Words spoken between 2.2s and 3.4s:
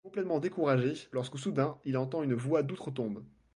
une voix d’outre-tombe.